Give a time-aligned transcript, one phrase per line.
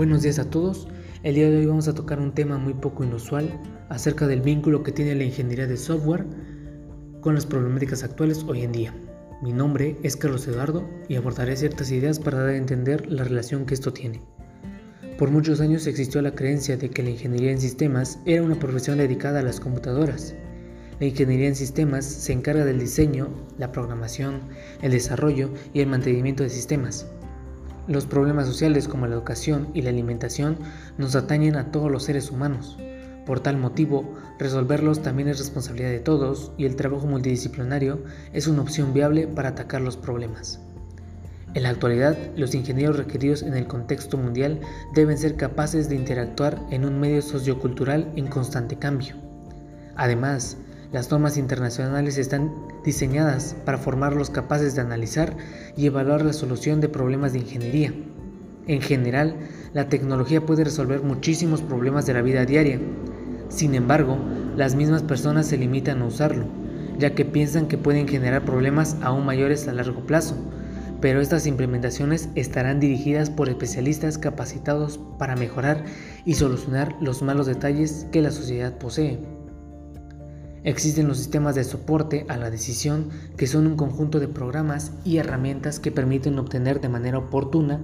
[0.00, 0.88] Buenos días a todos.
[1.22, 4.82] El día de hoy vamos a tocar un tema muy poco inusual acerca del vínculo
[4.82, 6.24] que tiene la ingeniería de software
[7.20, 8.94] con las problemáticas actuales hoy en día.
[9.42, 13.66] Mi nombre es Carlos Eduardo y abordaré ciertas ideas para dar a entender la relación
[13.66, 14.22] que esto tiene.
[15.18, 18.96] Por muchos años existió la creencia de que la ingeniería en sistemas era una profesión
[18.96, 20.34] dedicada a las computadoras.
[20.98, 23.28] La ingeniería en sistemas se encarga del diseño,
[23.58, 24.48] la programación,
[24.80, 27.04] el desarrollo y el mantenimiento de sistemas.
[27.86, 30.58] Los problemas sociales como la educación y la alimentación
[30.98, 32.78] nos atañen a todos los seres humanos.
[33.26, 38.02] Por tal motivo, resolverlos también es responsabilidad de todos y el trabajo multidisciplinario
[38.32, 40.60] es una opción viable para atacar los problemas.
[41.54, 44.60] En la actualidad, los ingenieros requeridos en el contexto mundial
[44.94, 49.16] deben ser capaces de interactuar en un medio sociocultural en constante cambio.
[49.96, 50.56] Además,
[50.92, 52.52] las normas internacionales están
[52.84, 55.36] diseñadas para formarlos capaces de analizar
[55.76, 57.94] y evaluar la solución de problemas de ingeniería.
[58.66, 59.36] En general,
[59.72, 62.80] la tecnología puede resolver muchísimos problemas de la vida diaria.
[63.48, 64.18] Sin embargo,
[64.56, 66.46] las mismas personas se limitan a usarlo,
[66.98, 70.36] ya que piensan que pueden generar problemas aún mayores a largo plazo,
[71.00, 75.84] pero estas implementaciones estarán dirigidas por especialistas capacitados para mejorar
[76.24, 79.39] y solucionar los malos detalles que la sociedad posee.
[80.62, 83.08] Existen los sistemas de soporte a la decisión
[83.38, 87.80] que son un conjunto de programas y herramientas que permiten obtener de manera oportuna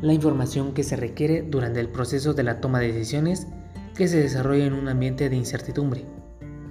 [0.00, 3.48] la información que se requiere durante el proceso de la toma de decisiones
[3.96, 6.06] que se desarrolla en un ambiente de incertidumbre.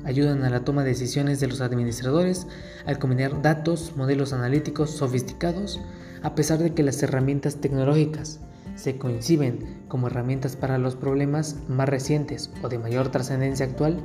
[0.05, 2.47] Ayudan a la toma de decisiones de los administradores
[2.85, 5.81] al combinar datos, modelos analíticos sofisticados,
[6.23, 8.39] a pesar de que las herramientas tecnológicas
[8.75, 14.01] se coinciden como herramientas para los problemas más recientes o de mayor trascendencia actual,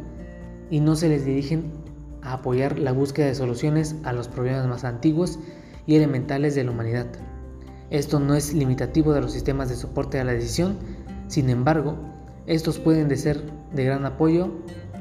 [0.70, 1.72] y no se les dirigen
[2.22, 5.38] a apoyar la búsqueda de soluciones a los problemas más antiguos
[5.86, 7.06] y elementales de la humanidad.
[7.90, 10.76] Esto no es limitativo de los sistemas de soporte a la decisión,
[11.28, 11.96] sin embargo,
[12.46, 13.42] estos pueden de ser
[13.72, 14.50] de gran apoyo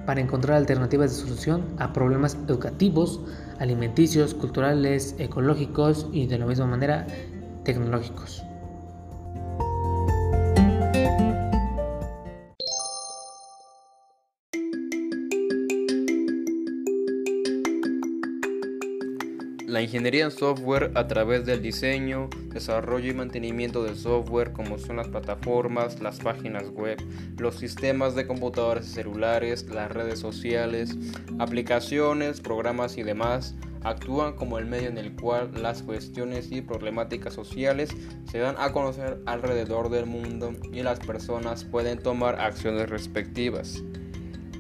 [0.06, 3.22] para encontrar alternativas de solución a problemas educativos,
[3.60, 7.08] alimenticios, culturales, ecológicos y de la misma manera
[7.64, 8.44] tecnológicos.
[19.74, 24.98] La ingeniería en software a través del diseño, desarrollo y mantenimiento de software como son
[24.98, 27.02] las plataformas, las páginas web,
[27.40, 30.96] los sistemas de computadores y celulares, las redes sociales,
[31.40, 37.34] aplicaciones, programas y demás, actúan como el medio en el cual las cuestiones y problemáticas
[37.34, 37.90] sociales
[38.30, 43.82] se dan a conocer alrededor del mundo y las personas pueden tomar acciones respectivas.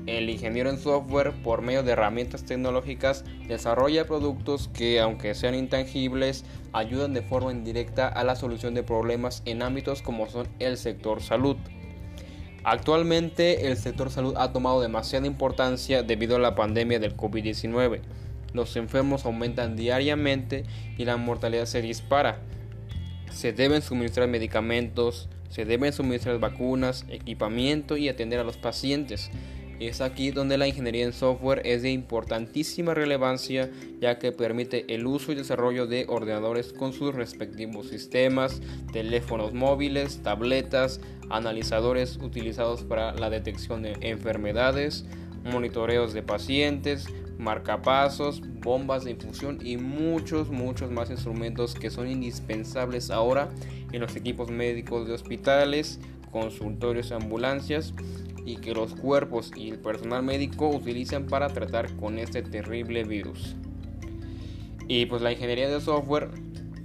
[0.05, 6.43] El ingeniero en software, por medio de herramientas tecnológicas, desarrolla productos que, aunque sean intangibles,
[6.73, 11.21] ayudan de forma indirecta a la solución de problemas en ámbitos como son el sector
[11.21, 11.55] salud.
[12.65, 18.01] Actualmente el sector salud ha tomado demasiada importancia debido a la pandemia del COVID-19.
[18.53, 20.65] Los enfermos aumentan diariamente
[20.97, 22.39] y la mortalidad se dispara.
[23.31, 29.31] Se deben suministrar medicamentos, se deben suministrar vacunas, equipamiento y atender a los pacientes.
[29.79, 33.69] Es aquí donde la ingeniería en software es de importantísima relevancia
[33.99, 38.61] ya que permite el uso y desarrollo de ordenadores con sus respectivos sistemas,
[38.91, 45.05] teléfonos móviles, tabletas, analizadores utilizados para la detección de enfermedades,
[45.43, 47.07] monitoreos de pacientes,
[47.37, 53.49] marcapasos, bombas de infusión y muchos, muchos más instrumentos que son indispensables ahora
[53.91, 55.99] en los equipos médicos de hospitales,
[56.31, 57.93] consultorios ambulancias
[58.45, 63.55] y que los cuerpos y el personal médico utilizan para tratar con este terrible virus.
[64.87, 66.29] Y pues la ingeniería de software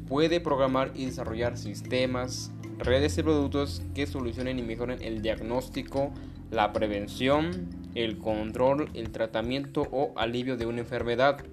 [0.09, 6.13] puede programar y desarrollar sistemas, redes y productos que solucionen y mejoren el diagnóstico,
[6.51, 11.45] la prevención, el control, el tratamiento o alivio de una enfermedad.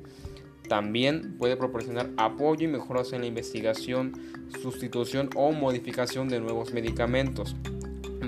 [0.70, 4.14] También puede proporcionar apoyo y mejoras en la investigación,
[4.62, 7.56] sustitución o modificación de nuevos medicamentos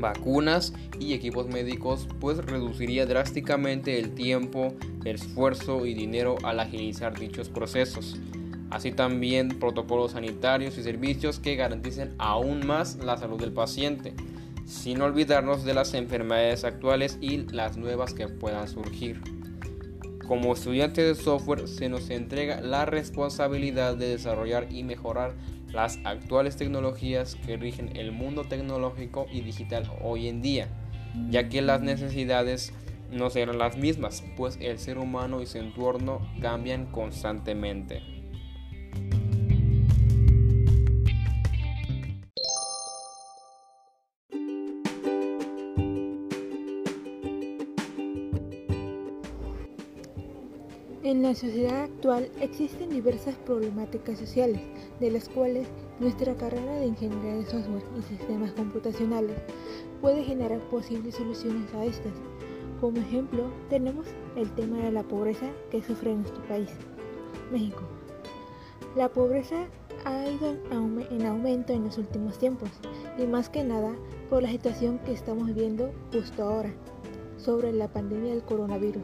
[0.02, 4.74] vacunas y equipos médicos, pues reduciría drásticamente el tiempo,
[5.06, 8.18] esfuerzo y dinero al agilizar dichos procesos.
[8.70, 14.14] Así también protocolos sanitarios y servicios que garanticen aún más la salud del paciente,
[14.66, 19.22] sin olvidarnos de las enfermedades actuales y las nuevas que puedan surgir.
[20.28, 25.36] Como estudiante de software se nos entrega la responsabilidad de desarrollar y mejorar
[25.72, 30.68] las actuales tecnologías que rigen el mundo tecnológico y digital hoy en día,
[31.30, 32.74] ya que las necesidades
[33.12, 38.17] no serán las mismas, pues el ser humano y su entorno cambian constantemente.
[51.28, 54.62] La sociedad actual existen diversas problemáticas sociales,
[55.02, 55.68] de las cuales
[56.00, 59.36] nuestra carrera de ingeniería de software y sistemas computacionales
[60.00, 62.14] puede generar posibles soluciones a estas.
[62.80, 64.08] Como ejemplo, tenemos
[64.38, 66.70] el tema de la pobreza que sufre nuestro país,
[67.52, 67.82] México.
[68.96, 69.68] La pobreza
[70.06, 70.56] ha ido
[71.12, 72.70] en aumento en los últimos tiempos
[73.18, 73.94] y más que nada
[74.30, 76.74] por la situación que estamos viendo justo ahora
[77.36, 79.04] sobre la pandemia del coronavirus.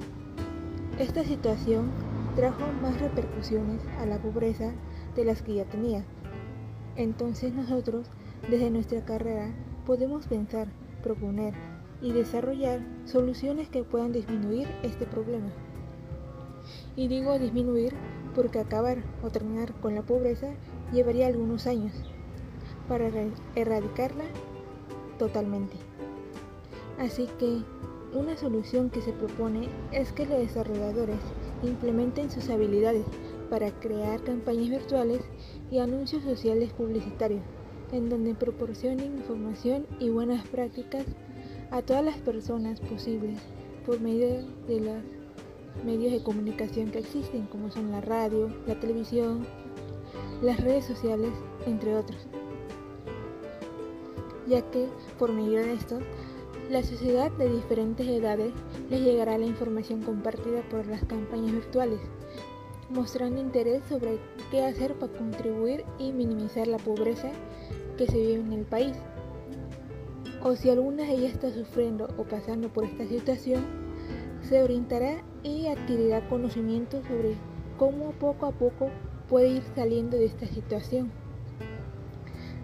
[0.99, 1.91] Esta situación
[2.35, 4.73] trajo más repercusiones a la pobreza
[5.15, 6.03] de las que ya tenía.
[6.95, 8.07] Entonces nosotros,
[8.49, 9.51] desde nuestra carrera,
[9.85, 10.67] podemos pensar,
[11.03, 11.53] proponer
[12.01, 15.49] y desarrollar soluciones que puedan disminuir este problema.
[16.95, 17.93] Y digo disminuir
[18.35, 20.53] porque acabar o terminar con la pobreza
[20.91, 21.93] llevaría algunos años
[22.87, 23.09] para
[23.55, 24.25] erradicarla
[25.17, 25.75] totalmente.
[26.99, 27.61] Así que
[28.13, 31.17] una solución que se propone es que los desarrolladores
[31.63, 33.05] implementen sus habilidades
[33.49, 35.21] para crear campañas virtuales
[35.71, 37.41] y anuncios sociales publicitarios,
[37.91, 41.05] en donde proporcionen información y buenas prácticas
[41.71, 43.39] a todas las personas posibles
[43.85, 44.95] por medio de los
[45.85, 49.45] medios de comunicación que existen, como son la radio, la televisión,
[50.41, 51.31] las redes sociales,
[51.65, 52.27] entre otros.
[54.47, 54.87] Ya que
[55.17, 55.99] por medio de esto,
[56.69, 58.53] la sociedad de diferentes edades
[58.93, 61.99] les llegará la información compartida por las campañas virtuales,
[62.91, 64.19] mostrando interés sobre
[64.51, 67.31] qué hacer para contribuir y minimizar la pobreza
[67.97, 68.95] que se vive en el país.
[70.43, 73.63] O si alguna de ellas está sufriendo o pasando por esta situación,
[74.47, 77.35] se orientará y adquirirá conocimiento sobre
[77.79, 78.91] cómo poco a poco
[79.27, 81.11] puede ir saliendo de esta situación.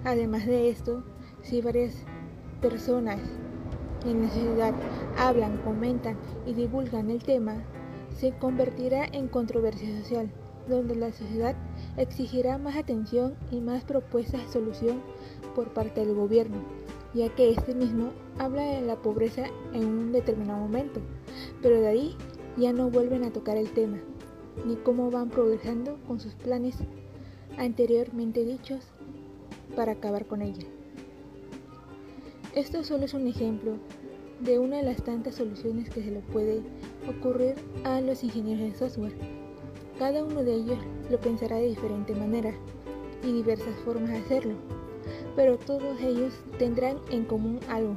[0.04, 1.04] Además de esto,
[1.42, 1.96] si varias
[2.62, 3.20] personas
[4.06, 4.74] en la sociedad
[5.18, 7.63] hablan, comentan y divulgan el tema,
[8.16, 10.30] se convertirá en controversia social,
[10.68, 11.56] donde la sociedad
[11.98, 15.01] exigirá más atención y más propuestas de solución
[15.56, 16.57] por parte del gobierno,
[17.13, 21.00] ya que este mismo habla de la pobreza en un determinado momento,
[21.62, 22.16] pero de ahí
[22.57, 24.00] ya no vuelven a tocar el tema
[24.66, 26.75] ni cómo van progresando con sus planes
[27.57, 28.81] anteriormente dichos
[29.75, 30.66] para acabar con ella.
[32.56, 33.74] Esto solo es un ejemplo
[34.40, 36.63] de una de las tantas soluciones que se le puede
[37.07, 37.54] ocurrir
[37.84, 39.13] a los ingenieros de software.
[40.00, 40.80] Cada uno de ellos
[41.12, 42.54] lo pensará de diferente manera
[43.24, 44.56] y diversas formas de hacerlo,
[45.36, 47.96] pero todos ellos tendrán en común algo,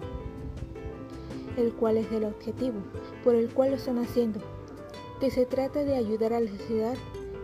[1.56, 2.81] el cual es el objetivo
[3.25, 4.40] por el cual lo están haciendo
[5.19, 6.94] que se trata de ayudar a la sociedad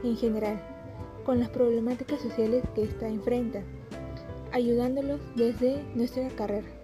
[0.04, 0.60] en general
[1.24, 3.62] con las problemáticas sociales que ésta enfrenta,
[4.52, 6.77] ayudándolos desde nuestra carrera.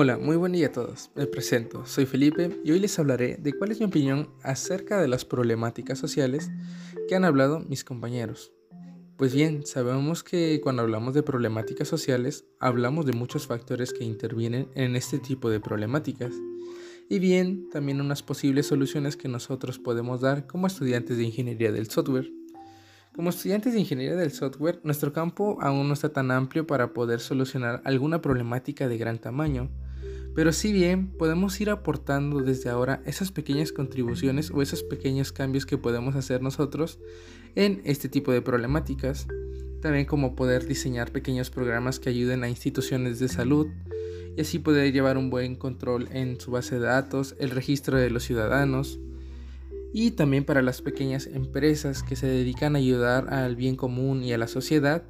[0.00, 1.10] Hola, muy buen día a todos.
[1.16, 5.08] Me presento, soy Felipe y hoy les hablaré de cuál es mi opinión acerca de
[5.08, 6.52] las problemáticas sociales
[7.08, 8.52] que han hablado mis compañeros.
[9.16, 14.68] Pues bien, sabemos que cuando hablamos de problemáticas sociales, hablamos de muchos factores que intervienen
[14.76, 16.32] en este tipo de problemáticas.
[17.08, 21.90] Y bien, también unas posibles soluciones que nosotros podemos dar como estudiantes de ingeniería del
[21.90, 22.30] software.
[23.16, 27.18] Como estudiantes de ingeniería del software, nuestro campo aún no está tan amplio para poder
[27.18, 29.68] solucionar alguna problemática de gran tamaño,
[30.38, 35.66] pero si bien podemos ir aportando desde ahora esas pequeñas contribuciones o esos pequeños cambios
[35.66, 37.00] que podemos hacer nosotros
[37.56, 39.26] en este tipo de problemáticas,
[39.82, 43.66] también como poder diseñar pequeños programas que ayuden a instituciones de salud
[44.36, 48.08] y así poder llevar un buen control en su base de datos, el registro de
[48.08, 49.00] los ciudadanos,
[49.92, 54.32] y también para las pequeñas empresas que se dedican a ayudar al bien común y
[54.32, 55.04] a la sociedad,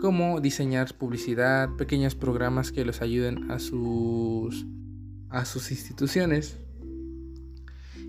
[0.00, 4.66] como diseñar publicidad, pequeños programas que los ayuden a sus,
[5.28, 6.58] a sus instituciones.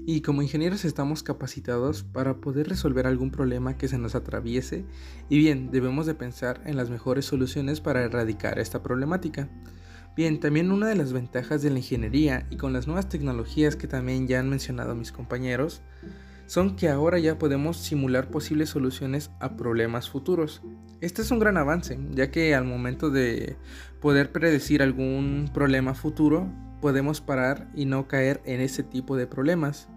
[0.05, 4.85] Y como ingenieros estamos capacitados para poder resolver algún problema que se nos atraviese
[5.29, 9.49] y bien, debemos de pensar en las mejores soluciones para erradicar esta problemática.
[10.15, 13.87] Bien, también una de las ventajas de la ingeniería y con las nuevas tecnologías que
[13.87, 15.81] también ya han mencionado mis compañeros,
[16.45, 20.61] son que ahora ya podemos simular posibles soluciones a problemas futuros.
[21.01, 23.57] Este es un gran avance, ya que al momento de
[24.01, 26.47] poder predecir algún problema futuro,
[26.79, 29.87] podemos parar y no caer en ese tipo de problemas.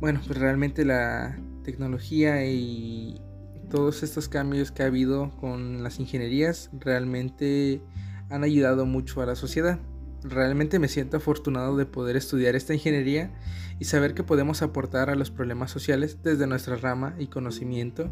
[0.00, 3.20] Bueno, pues realmente la tecnología y
[3.68, 7.82] todos estos cambios que ha habido con las ingenierías realmente
[8.30, 9.78] han ayudado mucho a la sociedad.
[10.22, 13.32] Realmente me siento afortunado de poder estudiar esta ingeniería
[13.78, 18.10] y saber que podemos aportar a los problemas sociales desde nuestra rama y conocimiento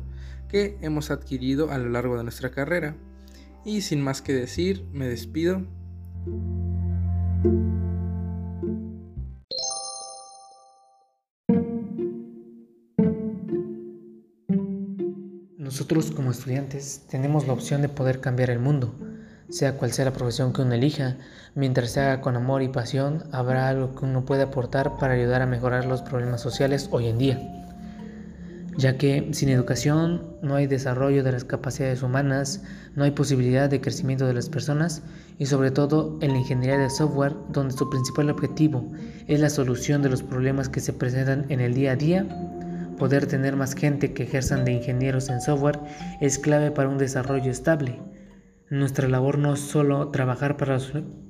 [0.48, 2.96] que hemos adquirido a lo largo de nuestra carrera.
[3.64, 5.66] Y sin más que decir, me despido.
[15.58, 18.94] Nosotros como estudiantes tenemos la opción de poder cambiar el mundo,
[19.48, 21.16] sea cual sea la profesión que uno elija,
[21.54, 25.42] mientras se haga con amor y pasión, habrá algo que uno puede aportar para ayudar
[25.42, 27.52] a mejorar los problemas sociales hoy en día.
[28.76, 32.62] Ya que sin educación no hay desarrollo de las capacidades humanas,
[32.94, 35.02] no hay posibilidad de crecimiento de las personas
[35.38, 38.92] y sobre todo en la ingeniería de software donde su principal objetivo
[39.28, 42.26] es la solución de los problemas que se presentan en el día a día
[42.98, 45.78] Poder tener más gente que ejerzan de ingenieros en software
[46.20, 48.00] es clave para un desarrollo estable.
[48.68, 50.78] Nuestra labor no es solo trabajar para,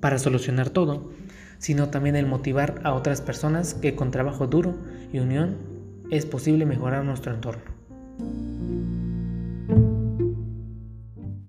[0.01, 1.11] para solucionar todo,
[1.59, 4.75] sino también el motivar a otras personas que con trabajo duro
[5.13, 5.59] y unión
[6.11, 7.63] es posible mejorar nuestro entorno.